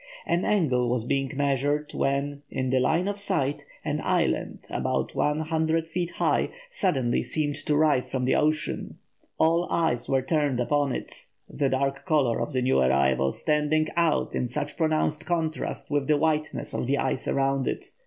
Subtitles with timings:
[0.25, 5.41] An angle was being measured, when, in the line of sight, an island, about one
[5.41, 8.97] hundred feet high, suddenly seemed to rise from the ocean.
[9.37, 14.33] All eyes were turned upon it, the dark colour of the new arrival standing out
[14.33, 17.91] in such pronounced contrast with the whiteness of the ice around it.